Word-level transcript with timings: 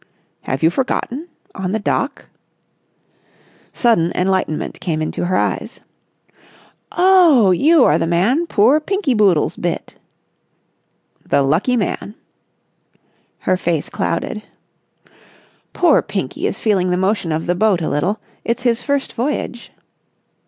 "Have 0.41 0.63
you 0.63 0.71
forgotten? 0.71 1.27
On 1.53 1.73
the 1.73 1.77
dock...." 1.79 2.25
Sudden 3.71 4.11
enlightenment 4.15 4.79
came 4.79 4.99
into 4.99 5.25
her 5.25 5.37
eyes. 5.37 5.79
"Oh, 6.93 7.51
you 7.51 7.83
are 7.85 7.99
the 7.99 8.07
man 8.07 8.47
poor 8.47 8.79
Pinky 8.79 9.13
Boodles 9.13 9.55
bit!" 9.57 9.99
"The 11.23 11.43
lucky 11.43 11.77
man!" 11.77 12.15
Her 13.41 13.57
face 13.57 13.89
clouded. 13.89 14.41
"Poor 15.71 16.01
Pinky 16.01 16.47
is 16.47 16.59
feeling 16.59 16.89
the 16.89 16.97
motion 16.97 17.31
of 17.31 17.45
the 17.45 17.53
boat 17.53 17.79
a 17.79 17.87
little. 17.87 18.19
It's 18.43 18.63
his 18.63 18.81
first 18.81 19.13
voyage." 19.13 19.71